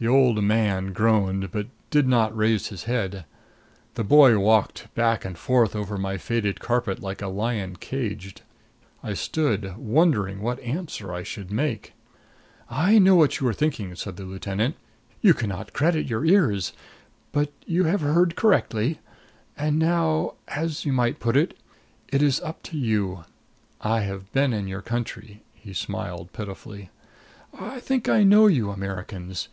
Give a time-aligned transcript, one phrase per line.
[0.00, 3.24] The old man groaned, but did not raise his head.
[3.94, 8.42] The boy walked back and forth over my faded carpet like a lion caged.
[9.02, 11.94] I stood wondering what answer I should make.
[12.68, 14.74] "I know what you are thinking," said the lieutenant.
[15.22, 16.74] "You can not credit your ears.
[17.32, 18.98] But you have heard correctly.
[19.56, 21.56] And now as you might put it
[22.08, 23.24] it is up to you.
[23.80, 26.90] I have been in your country." He smiled pitifully.
[27.58, 29.48] "I think I know you Americans.